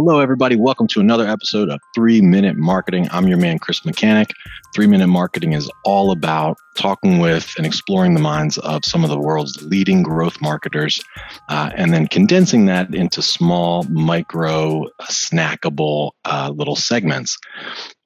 [0.00, 0.54] Hello, everybody.
[0.54, 3.08] Welcome to another episode of Three Minute Marketing.
[3.10, 4.30] I'm your man, Chris Mechanic.
[4.72, 9.10] Three Minute Marketing is all about talking with and exploring the minds of some of
[9.10, 11.02] the world's leading growth marketers
[11.48, 17.36] uh, and then condensing that into small, micro, snackable uh, little segments.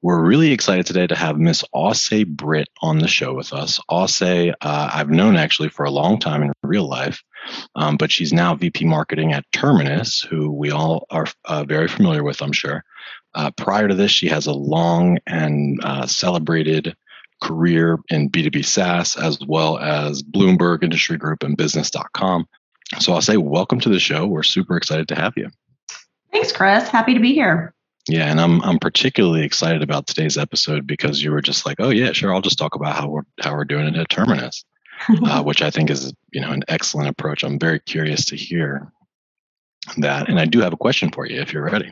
[0.01, 3.79] We're really excited today to have Miss Auseh Britt on the show with us.
[3.91, 7.23] Auseh, uh, I've known actually for a long time in real life.
[7.75, 12.23] Um, but she's now VP marketing at Terminus, who we all are uh, very familiar
[12.23, 12.85] with, I'm sure.
[13.35, 16.97] Uh, prior to this, she has a long and uh, celebrated
[17.43, 22.47] career in B2B SaaS, as well as Bloomberg Industry Group and Business.com.
[23.01, 24.27] So Auseh, welcome to the show.
[24.27, 25.49] We're super excited to have you.
[26.31, 26.89] Thanks, Chris.
[26.89, 27.75] Happy to be here.
[28.09, 31.91] Yeah, and I'm I'm particularly excited about today's episode because you were just like, oh
[31.91, 34.65] yeah, sure, I'll just talk about how we're how we're doing it at Terminus.
[35.25, 37.43] Uh, which I think is you know an excellent approach.
[37.43, 38.93] I'm very curious to hear
[39.99, 41.91] that, and I do have a question for you if you're ready.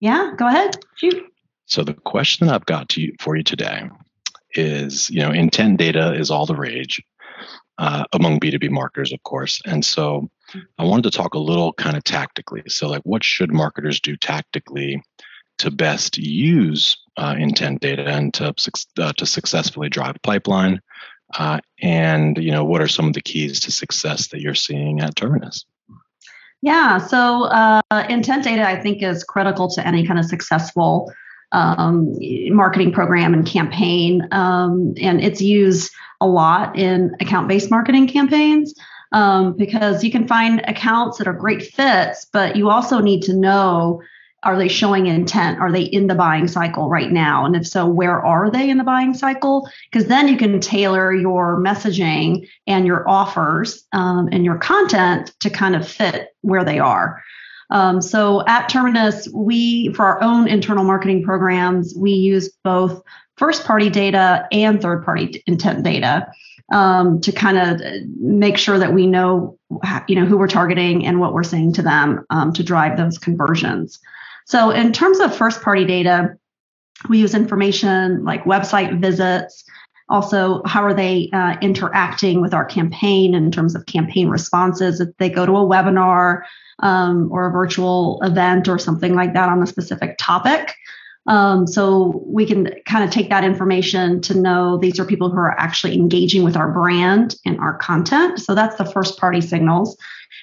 [0.00, 0.76] Yeah, go ahead.
[0.96, 1.24] Shoot.
[1.66, 3.88] So the question I've got to you, for you today
[4.54, 7.02] is, you know, intent data is all the rage
[7.78, 10.30] uh, among B2B marketers, of course, and so
[10.78, 12.62] I wanted to talk a little kind of tactically.
[12.68, 15.02] So, like, what should marketers do tactically
[15.58, 18.54] to best use uh, intent data and to
[18.98, 20.80] uh, to successfully drive pipeline
[21.34, 25.00] uh, and you know, what are some of the keys to success that you're seeing
[25.00, 25.64] at Terminus?
[26.62, 31.12] Yeah, so uh, intent data I think is critical to any kind of successful
[31.52, 32.12] um,
[32.54, 38.74] marketing program and campaign, um, and it's used a lot in account-based marketing campaigns.
[39.12, 43.34] Um, because you can find accounts that are great fits, but you also need to
[43.34, 44.02] know
[44.46, 45.58] are they showing intent?
[45.58, 47.44] Are they in the buying cycle right now?
[47.44, 49.68] And if so, where are they in the buying cycle?
[49.90, 55.50] Because then you can tailor your messaging and your offers um, and your content to
[55.50, 57.20] kind of fit where they are.
[57.70, 63.02] Um, so at Terminus, we, for our own internal marketing programs, we use both
[63.36, 66.30] first party data and third party intent data.
[66.72, 67.80] Um, to kind of
[68.18, 69.56] make sure that we know,
[70.08, 73.18] you know, who we're targeting and what we're saying to them um, to drive those
[73.18, 74.00] conversions.
[74.46, 76.36] So, in terms of first party data,
[77.08, 79.64] we use information like website visits.
[80.08, 85.00] Also, how are they uh, interacting with our campaign in terms of campaign responses?
[85.00, 86.42] If they go to a webinar
[86.78, 90.74] um, or a virtual event or something like that on a specific topic.
[91.28, 95.38] Um, so we can kind of take that information to know these are people who
[95.38, 98.38] are actually engaging with our brand and our content.
[98.38, 99.96] So that's the first party signals.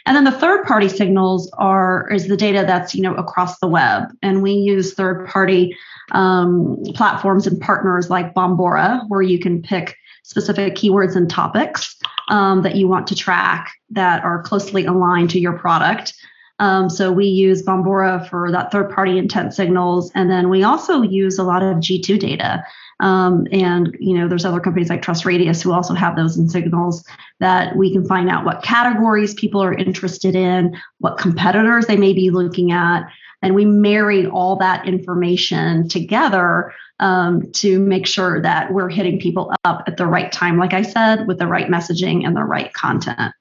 [0.05, 3.67] And then the third party signals are is the data that's you know across the
[3.67, 5.75] web, and we use third party
[6.11, 11.95] um, platforms and partners like Bombora, where you can pick specific keywords and topics
[12.29, 16.13] um, that you want to track that are closely aligned to your product.
[16.59, 20.11] Um, so we use Bombora for that third party intent signals.
[20.15, 22.63] And then we also use a lot of G2 data.
[23.03, 27.03] Um, and you know, there's other companies like TrustRadius who also have those in signals
[27.41, 32.13] that we can find out what categories people are interested in, what competitors they may
[32.13, 33.03] be looking at,
[33.41, 39.53] and we marry all that information together um, to make sure that we're hitting people
[39.65, 42.71] up at the right time, like I said, with the right messaging and the right
[42.71, 43.33] content.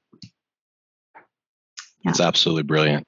[2.04, 2.10] Yeah.
[2.10, 3.06] It's absolutely brilliant.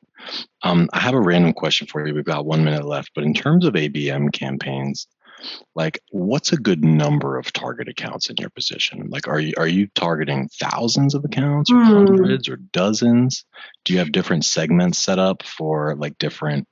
[0.63, 2.15] Um, I have a random question for you.
[2.15, 5.09] We've got one minute left, but in terms of ABM campaigns,
[5.75, 9.09] like what's a good number of target accounts in your position?
[9.11, 11.85] Like, are you are you targeting thousands of accounts or mm.
[11.85, 13.45] hundreds or dozens?
[13.85, 16.67] Do you have different segments set up for like different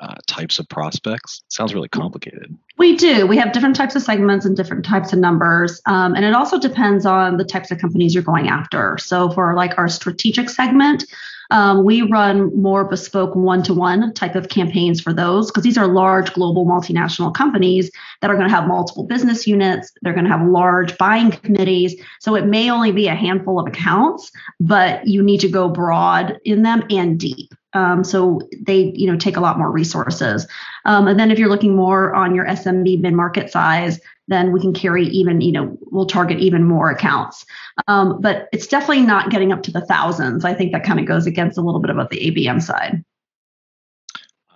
[0.00, 1.42] uh, types of prospects?
[1.46, 2.56] It sounds really complicated.
[2.78, 3.26] We do.
[3.26, 5.80] We have different types of segments and different types of numbers.
[5.86, 8.96] Um, and it also depends on the types of companies you're going after.
[8.98, 11.04] So, for like our strategic segment,
[11.50, 15.78] um, we run more bespoke one to one type of campaigns for those because these
[15.78, 17.90] are large global multinational companies
[18.20, 19.92] that are going to have multiple business units.
[20.02, 22.00] They're going to have large buying committees.
[22.20, 24.30] So it may only be a handful of accounts,
[24.60, 27.52] but you need to go broad in them and deep.
[27.72, 30.46] Um, so they, you know, take a lot more resources.
[30.84, 34.72] Um, and then if you're looking more on your SMB mid-market size, then we can
[34.72, 37.44] carry even, you know, we'll target even more accounts.
[37.88, 40.44] Um, but it's definitely not getting up to the thousands.
[40.44, 43.04] I think that kind of goes against a little bit of the ABM side.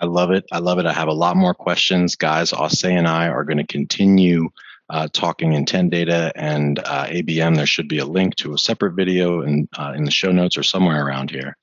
[0.00, 0.44] I love it.
[0.52, 0.86] I love it.
[0.86, 2.52] I have a lot more questions, guys.
[2.52, 4.50] Auseh and I are going to continue
[4.90, 7.56] uh, talking intent data and uh, ABM.
[7.56, 10.58] There should be a link to a separate video in uh, in the show notes
[10.58, 11.56] or somewhere around here.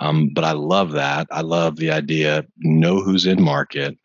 [0.00, 1.26] Um, but I love that.
[1.30, 2.44] I love the idea.
[2.58, 3.96] Know who's in market.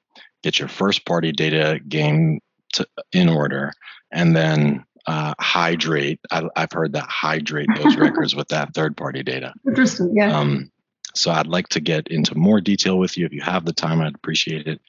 [0.43, 2.39] Get your first party data game
[2.73, 3.71] to, in order,
[4.11, 6.19] and then uh, hydrate.
[6.31, 9.53] I, have heard that hydrate those records with that third party data.
[9.67, 10.13] Interesting.
[10.15, 10.37] Yeah.
[10.37, 10.71] Um,
[11.15, 13.25] So I'd like to get into more detail with you.
[13.25, 14.81] If you have the time, I'd appreciate it.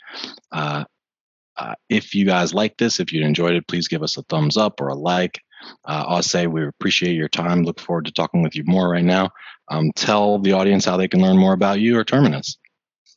[0.51, 0.85] Uh,
[1.57, 4.57] uh, if you guys like this, if you enjoyed it, please give us a thumbs
[4.57, 5.41] up or a like.
[5.85, 7.65] Uh, Auseh we appreciate your time.
[7.65, 9.31] Look forward to talking with you more right now.
[9.71, 12.57] Um, tell the audience how they can learn more about you or Terminus.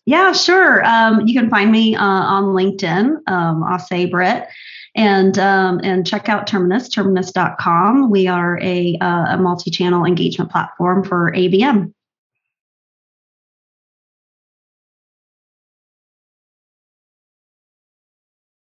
[0.06, 0.86] Yeah, sure.
[0.86, 4.48] Um, you can find me uh, on LinkedIn, um, Auseh Britt,
[4.96, 8.10] and um, and check out Terminus, terminus.com.
[8.10, 11.94] We are a, uh, a multi-channel engagement platform for ABM.